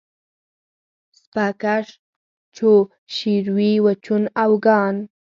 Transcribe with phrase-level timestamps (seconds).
[1.19, 1.87] سپه کش
[2.55, 2.71] چو
[3.15, 4.95] شیروي و چون آوگان